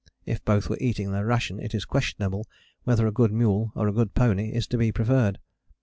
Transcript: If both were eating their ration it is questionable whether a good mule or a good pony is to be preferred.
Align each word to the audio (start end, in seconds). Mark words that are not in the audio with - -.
If 0.25 0.43
both 0.43 0.67
were 0.67 0.79
eating 0.81 1.11
their 1.11 1.27
ration 1.27 1.59
it 1.59 1.75
is 1.75 1.85
questionable 1.85 2.47
whether 2.85 3.05
a 3.05 3.11
good 3.11 3.31
mule 3.31 3.71
or 3.75 3.87
a 3.87 3.93
good 3.93 4.15
pony 4.15 4.49
is 4.51 4.65
to 4.69 4.77
be 4.79 4.91
preferred. 4.91 5.37